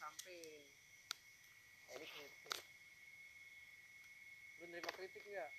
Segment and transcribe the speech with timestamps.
[0.00, 0.40] samping
[1.90, 2.56] Eh, ini kritik.
[4.56, 5.50] Lu nerima kritik nggak?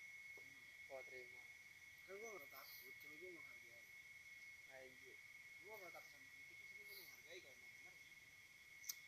[0.90, 1.38] Oh terima.
[2.08, 3.86] Kan gue nggak takut cuma gue menghargai.
[4.72, 5.14] Aja
[5.62, 7.94] gue nggak takut sama kritik tapi gue menghargai kalau emang benar.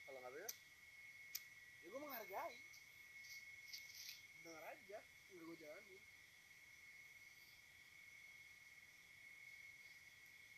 [0.03, 0.53] Kalau nggak bener
[1.81, 2.55] ya gue menghargai.
[4.43, 6.03] Dengar aja nggak gue jalanin.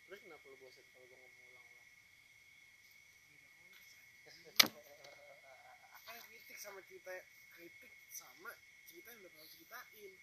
[0.05, 1.34] Terus kenapa lu bosan kalau gua ngomong
[4.45, 7.17] kan kritik sama cerita
[7.57, 8.53] kritik sama
[8.85, 10.13] cerita yang udah pernah ceritain.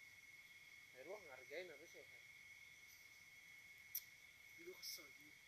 [0.95, 2.19] Ya lu ngargain harusnya kan
[4.63, 5.43] gue kesel gitu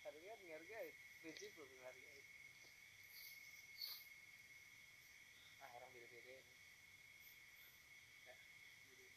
[0.00, 2.26] harusnya kan ngargain prinsip lu ngargain
[5.60, 6.42] ah orang beda-beda ya.
[8.24, 8.34] Ya,
[8.88, 9.12] aduh.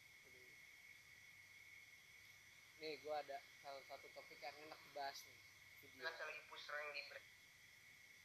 [2.84, 5.40] nih gua ada salah satu topik yang enak dibahas nih.
[5.88, 6.04] Video.
[6.04, 7.02] Lagi push rank di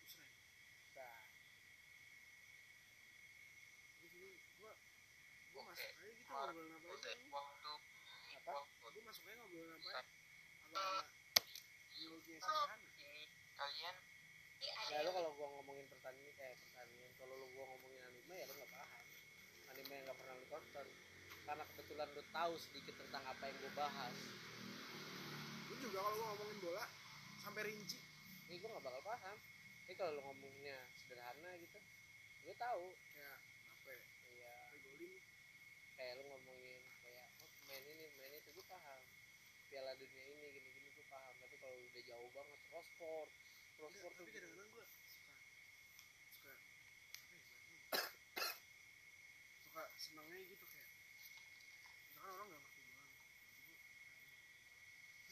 [0.02, 0.34] terus nih
[0.98, 1.22] nah,
[4.02, 4.72] gue gini gue
[5.52, 5.88] gue Oke,
[6.32, 7.72] aja udah waktu
[8.42, 8.54] apa?
[8.64, 10.00] gue masuk aja ngobrolin apa?
[11.92, 13.22] Yang sederhana ini
[13.54, 13.96] kalian
[14.62, 18.54] ya lu kalau gua ngomongin pertandingan kayak pertandingan kalau lu gua ngomongin anime ya lu
[18.56, 19.04] nggak paham.
[19.74, 20.88] Anime yang nggak pernah lu tonton.
[21.42, 24.16] Karena kebetulan lu tahu sedikit tentang apa yang gua bahas.
[25.66, 26.84] Gue juga kalau gue ngomongin bola
[27.42, 27.98] sampai rinci.
[28.48, 29.36] Ini gua nggak bakal paham.
[29.88, 31.78] Ini kalau lu ngomonginnya sederhana gitu
[32.42, 33.38] lu tahu kayak
[33.78, 34.02] apa ya
[34.34, 35.14] ya Pegolin
[36.12, 39.00] kayak lu ngomongin kayak oh main ini main itu gua paham.
[39.72, 41.34] Piala dunia ini gini gini gua paham.
[41.40, 43.28] Tapi kalau udah jauh banget cross sport
[43.80, 45.08] cross Enggak, sport tapi kadang-kadang gue suka
[46.36, 46.60] suka ya
[49.56, 50.92] suka senangnya gitu kayak
[52.04, 53.24] misalkan orang nggak ngerti bola nih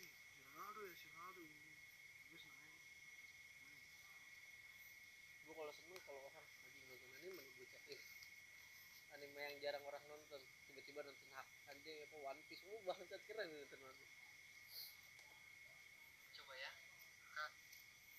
[0.00, 0.09] si
[0.56, 1.41] Ronaldo ya si Ronaldo
[2.25, 2.72] gue senangnya.
[5.44, 8.00] Gue kalau seneng kalau orang lagi nonton anime gue cek
[9.12, 10.41] anime yang jarang orang nonton
[10.91, 12.62] tiba-tiba nonton anjing apa One Piece.
[12.67, 14.83] Oh bangsat keren nih nonton One Piece.
[16.34, 16.71] Coba ya.
[17.31, 17.51] Kak,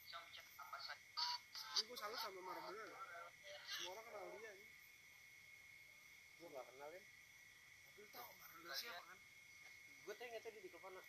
[0.07, 1.07] coba cek apa saja.
[1.51, 2.99] Ini gue salut sama Maradona loh.
[3.71, 4.67] semua orang kenal dia nih
[6.41, 7.03] gue gak kenalin
[7.87, 9.17] tapi lu tau Maradona siapa kan?
[10.03, 11.01] Gue tanya nggak tahu dia di klub mana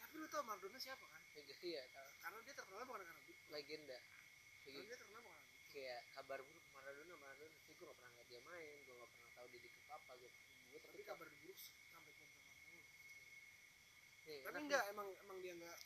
[0.00, 1.22] tapi lu tau Maradona siapa kan?
[1.36, 2.08] Ya jadi ya tahu.
[2.24, 3.98] karena dia terkenal bukan karena duit legenda.
[4.00, 7.96] Karena Kayak dia terkenal bukan karena duit kayak kabar buruk Maradona Maradona tapi gue gak
[7.96, 10.30] pernah ngeliat dia main gue gak pernah tahu dia di apa gue
[10.82, 12.26] tapi kabar buruk sampai ke
[14.26, 15.78] nih, tapi enggak emang emang dia enggak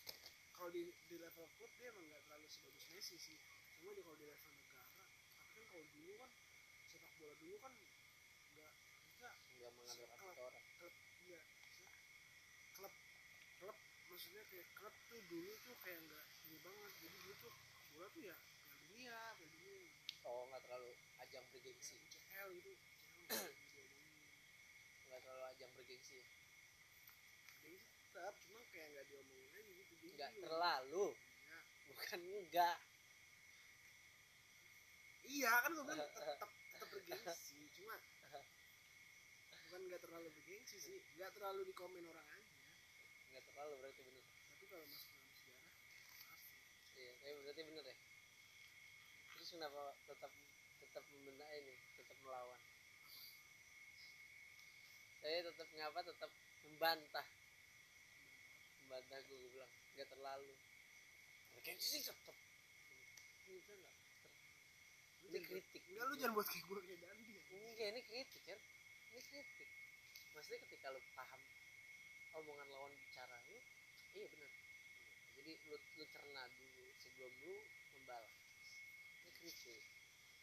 [0.57, 3.39] kalau di di level klub dia emang enggak terlalu sebagus Messi sih.
[3.81, 6.31] Cuma dia kalau di level negara tapi kan kalau dulu kan
[6.89, 8.73] sepak bola dulu kan enggak
[9.17, 10.39] enggak nih, nggak mengandalkan Klub.
[10.41, 10.65] orang.
[10.81, 10.95] klub
[11.29, 11.41] iya
[12.77, 12.95] klub
[13.61, 13.77] klub
[14.09, 16.93] maksudnya kayak klub tuh dulu tuh kayak enggak ini banget.
[16.99, 17.55] Jadi dulu tuh
[17.93, 18.37] bola tuh ya
[18.91, 19.91] Piala dunia Piala dunia.
[20.27, 20.91] Oh nggak terlalu
[21.25, 22.73] ajang bergengsi UCL gitu
[23.29, 23.53] UCL
[25.11, 26.23] nggak nggak terlalu ajang bergengsi.
[27.67, 31.07] Ya tetap cuma kayak enggak diomongin aja gitu nggak terlalu.
[31.11, 31.59] Iya.
[31.91, 32.77] bukan enggak
[35.31, 37.95] Iya kan gue bilang tetap tetap bergengsi cuma
[39.67, 42.55] bukan nggak terlalu bergengsi sih nggak terlalu dikomen orang aja.
[43.35, 44.25] Nggak terlalu berarti bener.
[44.31, 45.91] Tapi kalau masuk dalam sejarah pasti.
[47.03, 47.97] Iya tapi berarti bener ya.
[49.35, 50.33] Terus kenapa tetap
[50.79, 52.63] tetap membenda ini tetap melawan
[55.21, 56.31] saya tetap ngapa tetap
[56.65, 57.27] membantah.
[58.81, 60.53] Membantah gue, gue bilang nggak terlalu.
[61.55, 62.37] Bergengsi sih tetap
[63.51, 68.01] ini kan jangan- kritik enggak lu jangan buat kayak gue kayak Dandi ya Enggak, ini
[68.03, 68.59] kritik kan?
[69.11, 69.71] Ini kritik.
[70.35, 71.41] Maksudnya ketika lu paham
[72.41, 73.59] omongan lawan bicara lu
[74.15, 74.51] iya benar.
[75.39, 77.57] Jadi lu, lu cerna dulu sebelum lu
[77.95, 78.35] membalas.
[79.23, 79.83] Ini kritik.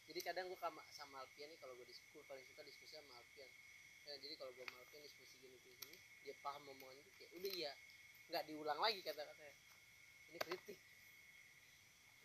[0.08, 3.52] Jadi kadang gua sama sama Alfian nih kalau gue diskusi paling suka diskusi sama Alfian
[4.08, 7.52] ya, jadi kalau gue Alfian diskusi gini gini gini dia paham omongan itu kayak udah
[7.52, 7.72] iya
[8.28, 9.56] nggak diulang lagi kata-katanya
[10.28, 10.80] ini kritik.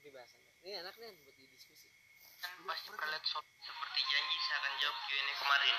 [0.02, 1.88] Ini bahasannya ini enak nih buat didiskusi.
[2.42, 5.76] Kan pasti pernah lihat soal seperti janji saya akan jawab Q&A kemarin.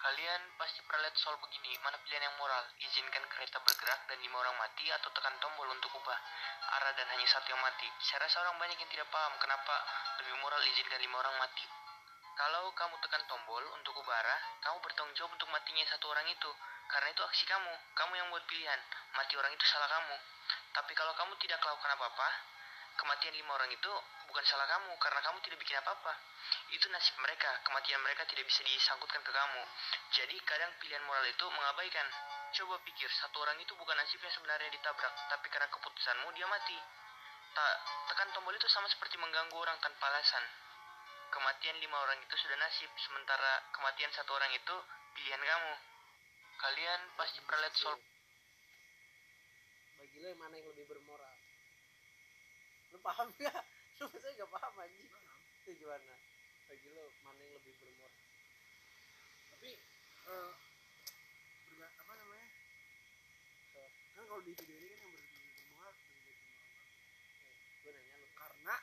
[0.00, 2.64] Kalian pasti pernah lihat soal begini mana pilihan yang moral?
[2.80, 6.20] Izinkan kereta bergerak dan lima orang mati atau tekan tombol untuk ubah
[6.80, 7.84] arah dan hanya satu yang mati?
[8.00, 9.74] Saya rasa orang banyak yang tidak paham kenapa
[10.24, 11.79] lebih moral izinkan lima orang mati
[12.36, 16.50] kalau kamu tekan tombol untuk ubah arah kamu bertanggung jawab untuk matinya satu orang itu
[16.90, 18.80] karena itu aksi kamu kamu yang buat pilihan
[19.14, 20.16] mati orang itu salah kamu
[20.74, 22.28] tapi kalau kamu tidak melakukan apa-apa
[23.00, 23.92] kematian lima orang itu
[24.28, 26.12] bukan salah kamu karena kamu tidak bikin apa-apa.
[26.70, 29.62] Itu nasib mereka, kematian mereka tidak bisa disangkutkan ke kamu.
[30.14, 32.06] Jadi kadang pilihan moral itu mengabaikan.
[32.54, 36.78] Coba pikir, satu orang itu bukan nasibnya sebenarnya ditabrak, tapi karena keputusanmu dia mati.
[37.50, 40.44] tak tekan tombol itu sama seperti mengganggu orang tanpa alasan
[41.30, 44.76] kematian lima orang itu sudah nasib sementara kematian satu orang itu
[45.14, 45.74] pilihan kamu.
[46.60, 47.96] Kalian pasti pernah lihat soul
[50.00, 51.36] bagi lo yang mana yang lebih bermoral?
[52.90, 53.62] Lu paham gak
[54.00, 55.06] lu saya gak paham anjing.
[55.62, 56.14] Itu gimana?
[56.66, 58.20] Bagi lo mana yang lebih bermoral?
[59.54, 60.52] Tapi eh
[61.68, 62.48] berba- apa namanya?
[63.70, 63.80] So,
[64.18, 65.96] kan kalau di video ini kan yang lebih baik bermuat.
[67.80, 68.76] gue nanya karena karena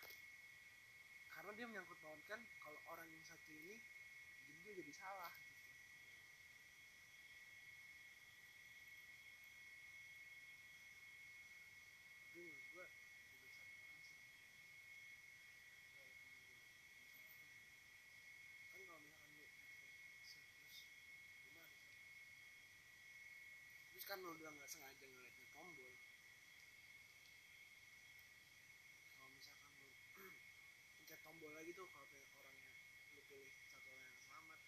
[1.57, 3.81] dia menyangkut pautkan kalau orang yang satu ini
[4.45, 5.57] jadi dia jadi salah gitu.
[12.29, 12.53] Sih.
[18.69, 20.85] Kan kalau misalkan lu terus
[21.49, 21.73] gimana?
[23.97, 25.89] Terus kan lu udah nggak sengaja ngeliatnya tombol
[29.17, 29.73] kalau misalkan
[30.21, 30.29] lu
[30.93, 31.19] pencet
[31.77, 32.73] tuh kalau pengen orangnya
[33.13, 34.59] lu pilih satu orang yang selamat.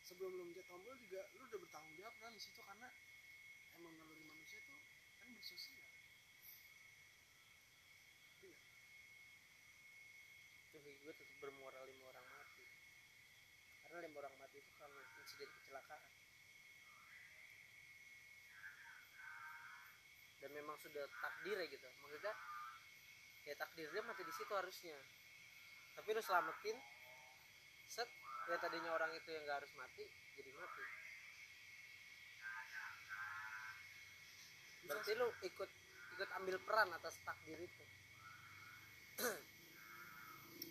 [0.00, 2.88] Sebelum lu mencet tombol juga lu udah bertanggung jawab kan di situ karena
[3.76, 4.80] emang naluri manusia tuh
[5.20, 5.76] kan bersosial.
[8.40, 8.56] Iya
[10.72, 12.64] itu gue tetap bermoral lima orang mati.
[13.84, 16.02] Karena lima orang mati itu karena insiden kecelakaan.
[20.40, 21.88] Dan memang sudah takdir ya gitu.
[22.00, 22.32] Maksudnya
[23.44, 24.96] ya takdir dia mati di situ harusnya
[25.98, 26.78] tapi lu selamatin.
[27.88, 28.06] Set
[28.46, 30.04] ya tadinya orang itu yang gak harus mati
[30.38, 30.84] jadi mati.
[34.86, 35.70] Berarti lu ikut
[36.14, 37.84] ikut ambil peran atas takdir itu.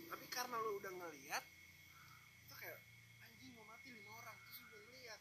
[0.07, 1.43] Tapi karena lu udah ngeliat
[2.47, 2.79] itu kayak
[3.27, 5.19] anjing mau mati lima orang terus udah ngeliat.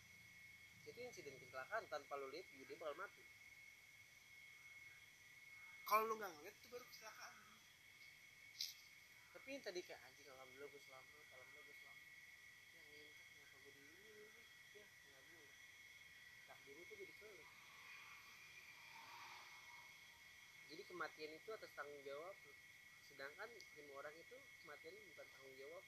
[0.86, 3.24] Itu insiden kecelakaan tanpa lu lihat dia bakal mati.
[5.88, 7.15] Kalau lu nggak ngeliat itu baru kecelakaan
[9.46, 12.02] tapi tadi kayak anjing alhamdulillah gue selamat alhamdulillah gue selamat.
[12.90, 13.30] Yang ngintek
[13.62, 14.26] kenapa ini nih
[14.74, 15.50] ya nggak boleh
[16.50, 17.46] takdir itu jadi sulit
[20.66, 22.34] jadi kematian itu atas tanggung jawab
[23.06, 24.34] sedangkan lima orang itu
[24.66, 25.84] kematian bukan tanggung jawab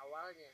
[0.00, 0.50] awalnya.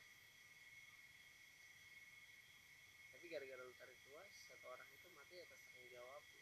[3.14, 6.34] Tapi gara-gara lu tarik tuas satu orang itu mati atas tanggung jawab lu.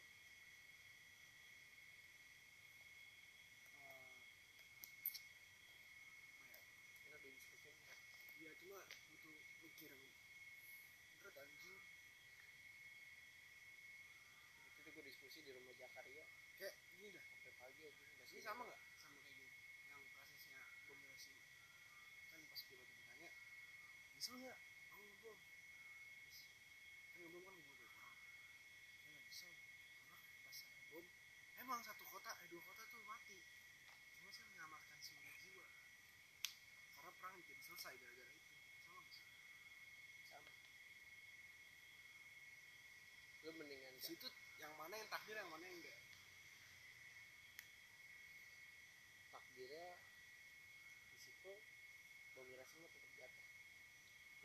[3.85, 4.05] Eh,
[7.05, 7.75] enak didiskusin
[8.35, 10.13] ya cuma butuh mikir yang
[11.23, 11.81] berat anjing
[14.83, 16.25] itu gue diskusi di rumah Jakaria.
[16.57, 17.21] Kayak gini dah.
[17.21, 18.01] Sampai pagi aja
[18.33, 18.81] ini sama nggak?
[18.97, 19.53] Sama kayak gini.
[19.93, 21.45] Yang prosesnya bom Hiroshima
[22.33, 23.29] kan pas gue lagi ditanya
[24.09, 24.57] nyesel nggak?
[24.89, 26.57] Kamu ngebom kan ngebom kan
[27.15, 29.51] puluh orang saya nggak nyesel.
[30.09, 30.57] Karena pas
[30.89, 31.05] bom
[31.61, 33.37] emang satu kota eh dua kota tuh mati.
[34.17, 35.65] Cuma saya menyelamatkan sembilan jiwa.
[36.95, 38.51] Karena perang jadi selesai gara-gara itu.
[38.81, 39.27] Sama nggak sih?
[40.25, 40.49] Sama.
[43.45, 44.27] Lu mendingan di situ
[44.95, 45.99] mana yang takdir yang mana yang enggak?
[49.27, 49.87] Takdirnya
[51.11, 51.51] di situ
[52.31, 53.43] bom Hiroshima tetap jatuh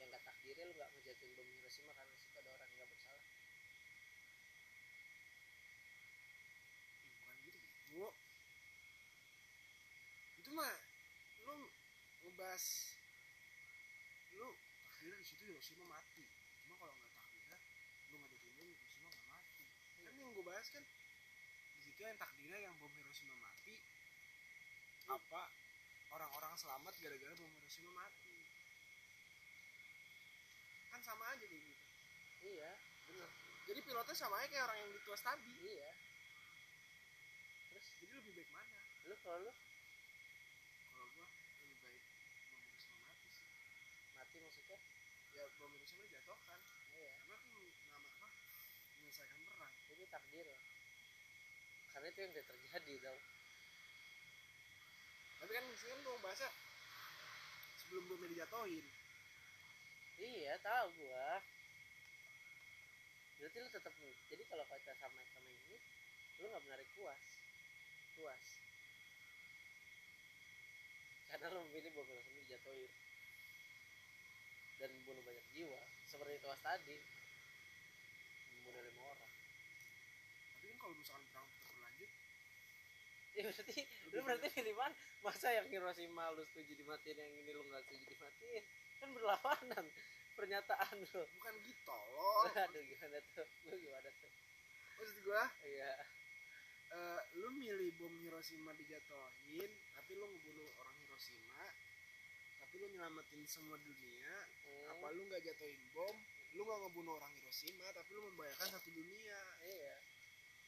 [0.03, 3.27] yang gak takdirnya lu gak ngejatuhin bom Hiroshima karena situ ada orang yang gak bersalah.
[7.47, 8.09] Ih, bukan gitu bego
[10.35, 10.75] itu mah
[11.47, 11.59] lu
[12.27, 12.65] ngebahas
[14.35, 14.51] lu
[14.99, 16.27] takdirnya di situ Hiroshima mati
[16.67, 17.55] cuma kalau nggak takdirnya
[18.11, 19.63] lu nggak jatuhin Hiroshima nggak mati
[20.11, 20.85] kan yang gue bahas kan
[21.75, 23.75] di situ yang takdirnya yang bom Hiroshima mati.
[25.11, 25.43] Apa
[26.15, 28.39] orang-orang selamat gara-gara bom Hiroshima mati.
[30.95, 31.83] Kan sama aja kayak gitu.
[32.47, 32.71] Iya
[33.11, 33.31] bener.
[33.75, 35.51] Jadi pilotnya sama aja kayak orang yang dituas tadi.
[35.51, 35.91] Iya.
[37.75, 38.81] Terus jadi lebih baik mana?
[39.11, 39.53] Lu kalau lu?
[40.95, 43.51] Kalau gua lebih baik bom Hiroshima mati sih.
[44.15, 44.79] Mati maksudnya?
[45.35, 46.61] Ya bom Hiroshima dijatuhkan
[46.95, 47.11] iya.
[47.19, 47.51] Karena kan
[47.91, 48.29] nama apa?
[48.95, 49.60] Menyelesaikan perang
[50.01, 50.61] itu takdir lah
[51.93, 53.21] karena itu yang udah terjadi dong
[55.41, 56.49] tapi kan kan gua bahasa
[57.81, 58.87] sebelum bomnya dijatuhin.
[60.21, 61.43] Iya tahu gua.
[63.41, 63.93] Berarti lu tetap
[64.29, 65.77] jadi kalau kita sama sama ini
[66.39, 67.25] lu nggak menarik puas
[68.15, 68.47] puas
[71.35, 72.93] karena lu memilih bom langsung dijatuhin.
[74.79, 76.97] Dan membunuh banyak jiwa seperti tuas tadi.
[78.55, 79.10] Membunuh lima
[80.81, 82.11] kalau misalkan perang terus berlanjut.
[83.31, 87.83] Ya berarti lu berarti mana masa yang Hiroshima lu setuju dimatiin yang ini lu nggak
[87.87, 88.65] setuju dimatiin?
[88.99, 89.87] Kan berlawanan
[90.35, 91.23] pernyataan lu.
[91.39, 92.49] Bukan gitu loh.
[92.67, 93.47] Aduh gimana tuh?
[93.69, 94.31] Lu gimana tuh?
[94.99, 95.93] Maksud gua iya.
[96.91, 101.65] eh, lu milih bom Hiroshima dijatuhin tapi lu ngebunuh orang Hiroshima
[102.61, 104.33] tapi lu nyelamatin semua dunia
[104.71, 106.17] Hmm, apa lu nggak jatuhin bom?
[106.55, 109.41] Lu nggak ngebunuh orang Hiroshima tapi lu membahayakan satu dunia.
[109.67, 109.95] Iya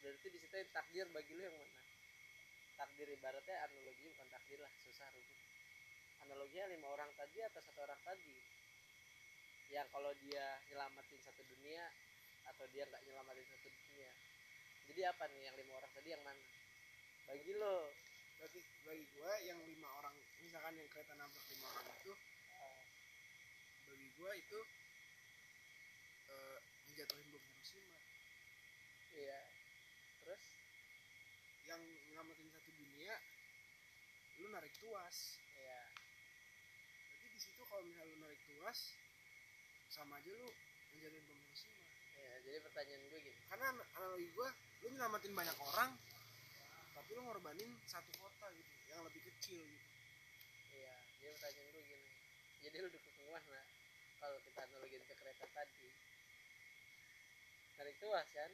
[0.02, 1.80] berarti di situ takdir bagi lu yang mana?
[2.74, 5.08] Takdir ibaratnya analogi bukan takdir lah susah
[6.26, 8.34] analoginya lima orang tadi atau satu orang tadi?
[9.70, 11.86] Yang kalau dia nyelamatin satu dunia
[12.50, 14.10] atau dia nggak nyelamatin satu dunia.
[14.90, 16.42] Jadi apa nih yang lima orang tadi yang mana?
[17.30, 17.78] Bagi lo.
[18.42, 22.12] Berarti bagi gua yang lima orang misalkan yang kereta nabrak lima orang itu
[22.50, 22.80] eh,
[23.86, 24.60] bagi gua itu
[26.32, 26.58] eh
[26.90, 28.00] ngejatuhin bom Hiroshima
[29.14, 29.38] iya
[31.72, 33.16] yang nyelamatin satu dunia
[34.40, 35.40] lu narik tuas.
[35.56, 35.80] Iya.
[37.16, 38.78] Berarti di situ kalau misalnya lu narik tuas
[39.88, 40.48] sama aja lu
[40.92, 41.80] bom Hiroshima
[42.16, 43.40] iya jadi pertanyaan gue gini.
[43.48, 44.48] Karena an- analogi gua
[44.84, 45.90] lu nyelamatin banyak orang
[46.92, 49.88] tapi lu ngorbanin satu kota gitu yang lebih kecil gitu.
[50.76, 52.08] Iya jadi pertanyaan gue gini.
[52.62, 53.62] Jadi lu dukung mana
[54.20, 55.88] kalau kita analogin ke kereta tadi.
[57.80, 58.50] Narik tuas kan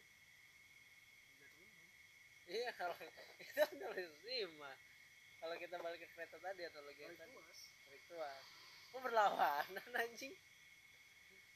[2.49, 2.97] iya kalau
[3.39, 4.73] itu analogin lima
[5.39, 7.33] kalau kita balik ke kereta tadi analogi yang narik tadi?
[7.37, 8.45] Tuas narik tuas
[8.89, 10.35] kok berlawanan anjing?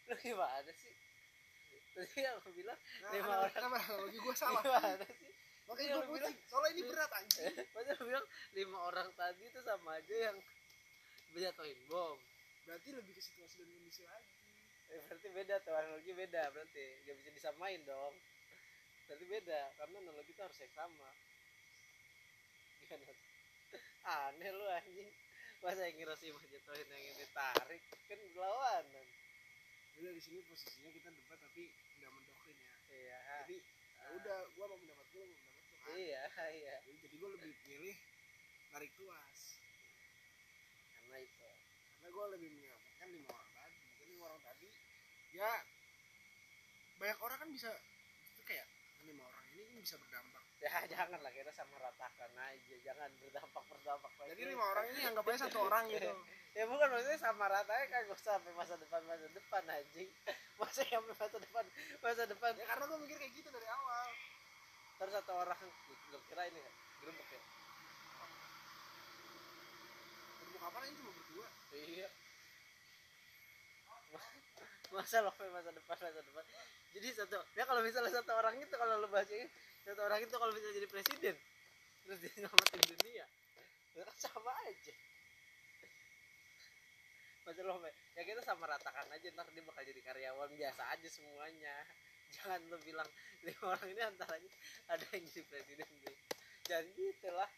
[0.07, 0.95] Lu gimana sih?
[1.93, 3.53] Tadi aku bilang nah, Lima analogi- orang.
[3.57, 4.63] kenapa analogi gua salah.
[4.63, 5.31] Gimana sih?
[5.63, 6.37] Makanya lu pusing.
[6.47, 7.55] Soalnya ini berat anjing.
[7.75, 10.37] Masa lu bilang lima orang tadi itu sama aja yang
[11.33, 12.19] jatuhin bom.
[12.69, 14.33] Berarti lebih ke situasi dan kondisi lagi.
[14.93, 15.73] Eh, berarti beda tuh.
[15.73, 16.85] Analogi beda berarti.
[17.03, 18.15] Gak bisa disamain dong
[19.13, 21.11] berarti beda karena analogi itu harus yang sama
[22.81, 23.13] gimana
[24.09, 25.11] aneh lu anjing
[25.61, 29.05] masa yang Hiroshima jatuhin yang ini tarik kan berlawanan
[29.93, 31.69] Jadi di sini posisinya kita debat tapi
[32.01, 32.73] nggak mendoktrin ya.
[32.89, 33.57] iya Jadi
[34.01, 35.93] ya udah gua mau pendapat gua mau pendapat tuh kan.
[36.01, 37.97] iya iya Jadi, jadi gua lebih pilih
[38.73, 39.41] narik tuas.
[41.05, 41.49] karena itu
[42.01, 43.77] Karena gua lebih menyelamatkan lima orang tadi.
[44.09, 44.69] Lima orang tadi
[45.37, 45.53] ya
[46.97, 47.69] banyak orang kan bisa
[48.33, 48.67] itu kayak
[49.07, 50.43] lima orang ini kan bisa berdampak.
[50.63, 55.25] ya jangan lah kita sama ratakan aja jangan berdampak berdampak Jadi lima orang ini anggap
[55.27, 56.07] aja satu orang gitu.
[56.59, 60.09] ya bukan maksudnya sama ratanya kan gak usah sampai masa depan masa depan anjing
[60.61, 61.65] masa sampai masa depan
[61.99, 64.07] masa depan Ya karena gua mikir kayak gitu dari awal.
[65.01, 65.59] terus satu orang
[66.13, 67.41] lu kira ini kan gerubuk ya
[70.39, 71.47] Untuk kapan ini cuma berdua?
[71.75, 72.09] iya
[74.93, 76.45] masa lo masa depan masa depan
[76.93, 79.49] jadi satu ya kalau misalnya satu orang itu kalau lo bacanya
[79.83, 81.37] satu orang itu kalau bisa jadi presiden
[82.03, 83.27] terus dia nyelamatin dunia.
[83.95, 84.95] Ya kan sama aja.
[87.43, 87.83] Masa lo
[88.15, 91.75] ya kita sama ratakan aja ntar dia bakal jadi karyawan biasa aja semuanya.
[92.33, 93.11] Jangan lo bilang
[93.47, 94.53] lima orang ini antaranya
[94.89, 96.17] ada yang jadi presiden deh
[96.67, 97.51] jangan gitu lah.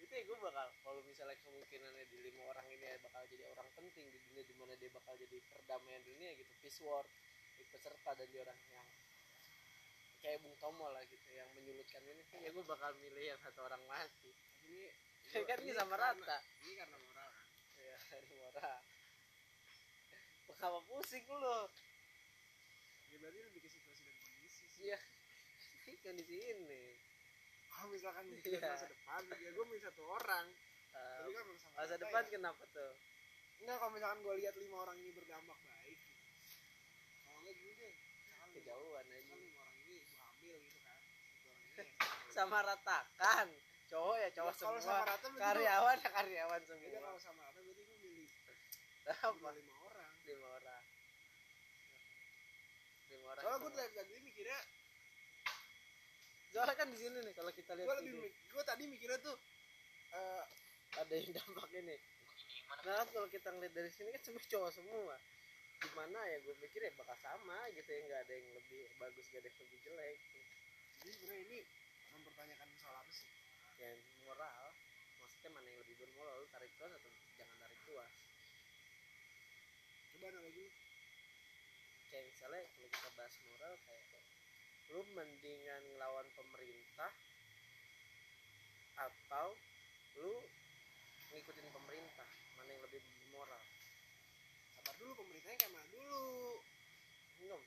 [0.00, 4.06] Itu ya gue bakal kalau misalnya kemungkinannya di lima orang ini bakal jadi orang penting
[4.08, 7.04] di dunia di mana dia bakal jadi perdamaian dunia gitu peace war
[7.58, 8.86] di peserta dan dia orang yang
[10.20, 13.80] kayak Bung Tomo lah gitu yang menyulitkan ini ya gue bakal milih yang satu orang
[13.86, 14.30] mati
[14.64, 14.88] Ini
[15.48, 17.46] kan ini sama karena- rata Ini karena moral kan.
[17.76, 18.78] ya dari moral
[20.50, 21.58] Kenapa pusing lu
[23.10, 24.82] Ya berarti lebih ke situasi dan kondisi sih.
[24.86, 24.98] iya
[26.04, 26.82] kan di sini
[27.66, 28.40] Kalau misalkan Iya.
[28.44, 30.46] kita masa depan, ya gue milih satu orang.
[30.90, 32.30] Tapi kan sama masa depan ya.
[32.30, 32.92] kenapa tuh
[33.60, 36.28] Enggak, kalau misalkan gue lihat lima orang ini berdampak baik gitu.
[37.20, 37.94] Kalau enggak gini deh,
[38.50, 41.00] kejauhan aja orang ini ibu hamil gitu kan.
[41.06, 41.18] Satu
[41.76, 43.46] orang ini ya, sama ratakan
[43.90, 44.96] cowok ya cowok Ya, kalau semua.
[44.96, 47.00] sama rata karyawan ya karyawan Beda semua.
[47.04, 48.28] kalau sama rata berarti gue milih
[49.10, 50.12] apa lima, lima orang.
[50.24, 50.82] lima orang.
[53.10, 54.60] Lima orang Soalnya itu gue dari tadi mikirnya,
[56.50, 59.36] soalnya kan di sini nih kalau kita lihat gue lebih gue tadi mikirnya tuh
[60.10, 60.44] eh
[60.98, 61.96] ada yang dampak ini.
[62.70, 65.14] Nah kan kalau kita ngeliat dari sini kan semua cowok semua.
[65.80, 69.40] Gimana ya gue mikir ya bakal sama gitu ya nggak ada yang lebih bagus gak
[69.42, 70.18] ada yang lebih jelek.
[71.00, 71.58] Jadi sebenarnya ini
[72.20, 73.28] mempertanyakan soal apa sih?
[73.80, 73.96] yang
[74.28, 74.76] moral
[75.24, 77.10] maksudnya mana yang lebih bermoral lu tarik tuas atau
[77.40, 78.12] jangan tarik tuas
[80.20, 80.66] Coba lagi.
[82.12, 84.04] kayak misalnya kalau kita bahas moral kayak
[84.92, 87.12] lu mendingan ngelawan pemerintah
[89.00, 89.48] atau
[90.20, 90.32] lu
[91.32, 92.28] ngikutin pemerintah
[92.60, 93.62] mana yang lebih bermoral
[94.76, 96.60] Sabar dulu pemerintahnya kayak mana dulu.
[97.40, 97.62] belum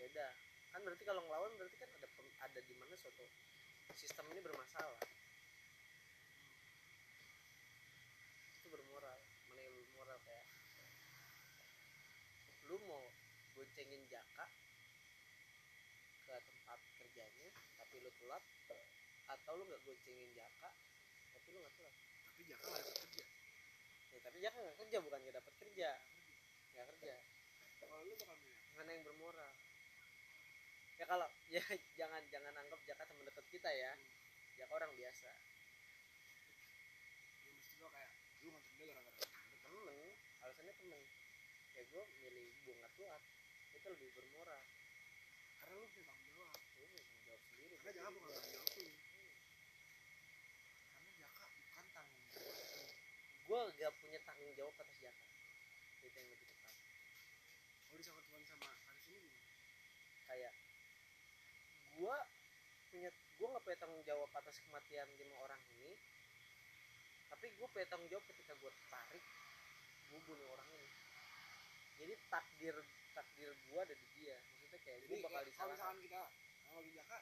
[0.00, 0.28] beda
[0.72, 2.08] kan berarti kalau ngelawan berarti kan ada
[2.48, 3.24] ada di mana suatu
[3.96, 5.00] sistem ini bermasalah.
[8.60, 9.18] Itu bermoral
[9.48, 10.46] mana yang bermoral kayak
[12.68, 13.04] lu mau
[13.56, 14.46] boncengin jaka
[16.28, 17.48] ke tempat kerjanya
[17.80, 18.44] tapi lu telat
[19.28, 20.70] atau lu nggak goncengin jaka
[21.32, 21.94] tapi lu nggak telat?
[22.28, 23.24] Tapi Jaka nggak dapat kerja.
[24.08, 25.88] Ya, tapi jaka nggak kerja bukan nggak dapat kerja.
[26.76, 27.14] Nggak kerja.
[27.82, 28.66] Kalau lu bakal milih?
[28.78, 29.57] Mana yang bermoral
[30.98, 31.62] ya kalau ya
[31.94, 33.92] jangan jangan anggap jaka teman dekat kita ya.
[34.58, 35.30] Jaka orang biasa.
[37.46, 38.10] Ya mesti lo kayak
[38.42, 39.26] lu nganter dia gara-gara
[39.62, 40.10] temen.
[40.42, 41.02] Alasannya temen.
[41.78, 43.22] Ya gue milih gue nggak telat
[43.78, 44.62] itu lebih bermoral
[45.62, 46.58] karena lu punya tanggung jawab.
[46.74, 48.88] Gue bisa tanggung jawab sendiri karena Jaka bukan tanggung jawab lu.
[50.98, 52.86] Karena Jaka bukan tanggung jawab lu.
[53.48, 55.26] Gue gak punya tanggung jawab atas jaka.
[56.02, 56.74] Itu yang lebih tepat.
[57.88, 58.44] Kalau disangkut sama
[58.84, 59.48] kasus ini gimana?
[60.28, 60.52] Kayak
[61.98, 62.16] gue
[62.88, 65.92] punya gue nggak punya tanggung jawab atas kematian lima orang ini.
[67.28, 69.24] Tapi gue punya tanggung jawab ketika gue tarik
[70.08, 70.88] gue bunuh orang ini.
[71.98, 72.76] Jadi takdir
[73.12, 74.36] takdir gue ada di dia.
[74.38, 76.20] Maksudnya kayak gue bakal ya, kalau disalahkan misalkan kita
[76.68, 77.18] analogi Jaka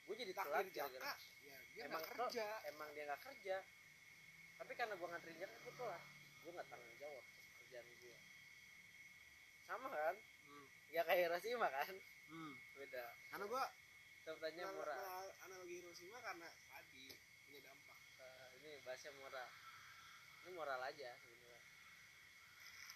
[0.00, 1.12] gue jadi takdir Jaka
[1.46, 2.46] ya dia Emang kok- kerja.
[2.68, 3.56] emang dia nggak kerja.
[4.60, 6.02] Tapi karena gue nganterin jaka gue telat.
[6.40, 8.14] Gue nggak tanggung jawab pekerjaan gue
[9.70, 10.16] sama kan?
[10.50, 10.66] Hmm.
[10.90, 11.94] ya kayak Hiroshima kan
[12.30, 12.54] hmm.
[12.78, 13.04] beda.
[13.34, 13.64] Karena gua
[14.24, 14.96] contohnya murah.
[14.96, 17.04] anal- analogi Hiroshima karena tadi
[17.46, 17.98] punya dampak.
[18.20, 19.48] Eh, ini bahasnya moral
[20.40, 21.60] ini moral aja sebenarnya.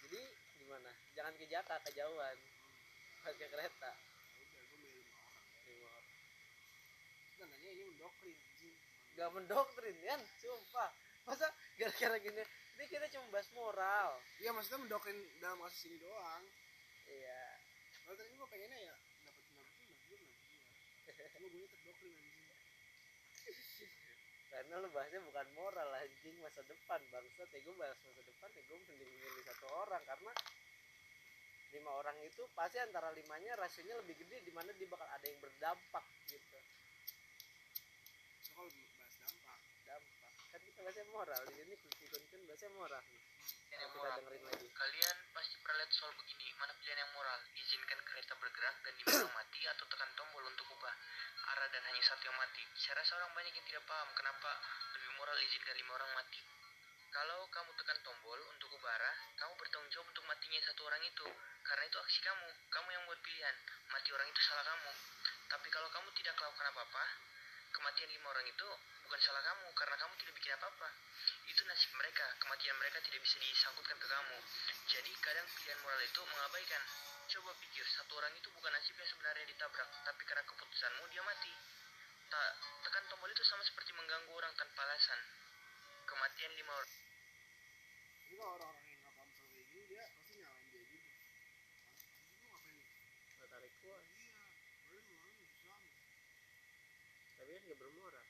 [0.05, 0.21] Jadi
[0.59, 0.91] gimana?
[1.13, 2.37] Jangan ke Jaka kejauhan.
[3.25, 3.91] Pakai kereta.
[7.35, 8.37] Ya sebenarnya ini mendoktrin
[9.15, 10.21] nggak mendoktrin kan?
[10.39, 10.91] Sumpah.
[11.25, 11.47] Masa
[11.79, 12.43] gara-gara gini?
[12.75, 14.19] Ini kita cuma bahas moral.
[14.43, 16.43] Iya maksudnya mendoktrin dalam kasus ini doang.
[17.07, 17.43] Iya.
[18.05, 18.94] Kalau tadi gua pengennya ya
[21.19, 21.67] anjing.
[24.51, 27.47] Karena lu bahasnya bukan moral anjing masa depan bangsat.
[27.51, 30.31] Ya gue bahas masa depan ya gue mending milih satu orang karena
[31.75, 35.39] lima orang itu pasti antara limanya rasionya lebih gede di mana dia bakal ada yang
[35.43, 36.57] berdampak gitu.
[38.47, 39.59] So kalau bahas dampak.
[39.83, 40.31] Dampak.
[40.55, 43.03] Kan kita bahasnya moral di sini kunci kunci bahasnya moral
[43.75, 44.19] yang moral.
[44.75, 46.47] Kalian pasti pernah lihat soal begini.
[46.57, 47.39] Mana pilihan yang moral?
[47.55, 50.95] Izinkan kereta bergerak dan orang mati atau tekan tombol untuk ubah
[51.55, 52.63] arah dan hanya satu yang mati.
[52.73, 54.51] Saya rasa orang banyak yang tidak paham kenapa
[54.97, 56.41] lebih moral izinkan lima orang mati.
[57.15, 61.27] Kalau kamu tekan tombol untuk ubah arah, kamu bertanggung jawab untuk matinya satu orang itu.
[61.63, 62.49] Karena itu aksi kamu.
[62.67, 63.55] Kamu yang buat pilihan.
[63.87, 64.91] Mati orang itu salah kamu.
[65.47, 67.03] Tapi kalau kamu tidak melakukan apa-apa,
[67.75, 68.69] kematian lima orang itu
[69.03, 70.89] bukan salah kamu karena kamu tidak bikin apa-apa.
[71.51, 72.25] Itu nasib mereka.
[72.39, 74.37] Kematian mereka tidak bisa disangkutkan ke kamu.
[74.95, 76.81] Jadi kadang pilihan moral itu mengabaikan.
[77.25, 81.53] Coba pikir, satu orang itu bukan nasib yang sebenarnya ditabrak, tapi karena keputusanmu dia mati.
[82.31, 82.51] Tak,
[82.87, 85.19] tekan tombol itu sama seperti mengganggu orang tanpa alasan.
[86.05, 86.93] Kematian lima orang.
[88.25, 91.09] Jadi kalau orang-orang yang nggak paham soal kayak gini dia pasti nyalain dia gitu.
[92.49, 92.87] Ngapain nih?
[93.35, 93.97] nggak tarik gua
[94.85, 95.81] Iya, boleh ngelawan Islam.
[97.45, 98.25] Tapi kan gak bermoral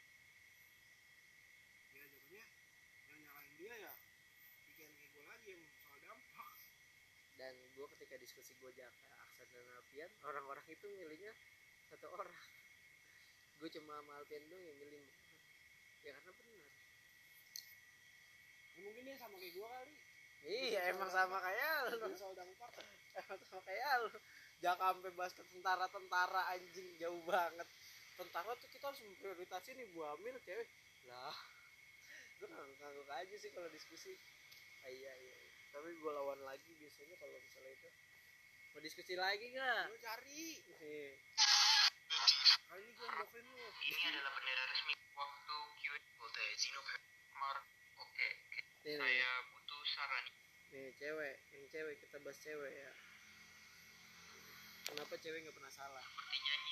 [1.95, 2.43] Ya jatuhnya
[3.07, 3.93] yang nyalain dia ya
[4.75, 6.49] pikiran kayak gue lagi yang soal dampak.
[7.39, 11.31] dan gue ketika diskusi gue jaka Aksan dan Alfian orang-orang itu milihnya
[11.87, 12.27] satu orang.
[13.63, 15.07] Gue cuma sama Alfian doang yang milih.
[16.03, 16.59] Ya karena benar.
[18.75, 19.95] Ya, mungkin dia sama kayak gue kali.
[20.43, 21.97] iya emang sama kayak lu.
[22.03, 22.71] Dia soal dampak.
[23.23, 24.11] emang sama kayak lu.
[24.59, 26.99] Jangan sampai bahas tentara-tentara anjing.
[26.99, 27.67] Jauh banget
[28.15, 30.69] tentara tuh kita harus memprioritaskan nih bu Amir cewek
[31.11, 31.35] lah
[32.39, 34.15] gue ngangguk aja sih kalau diskusi
[34.83, 35.51] ah, iya iya iya.
[35.71, 37.89] tapi gue lawan lagi biasanya kalau misalnya itu
[38.75, 40.59] mau diskusi lagi nggak Lu cari.
[40.83, 41.15] Nih.
[42.67, 43.67] Kali ini gue doktrin lu.
[43.87, 46.45] Ini adalah bendera resmi waktu Q&A.
[46.59, 47.57] Zino Kemar.
[48.03, 48.29] Oke,
[48.83, 50.25] nih, saya butuh saran.
[50.75, 52.91] nih cewek yang cewek kita bahas cewek ya
[54.91, 56.64] kenapa cewek nggak pernah salah Seperti janji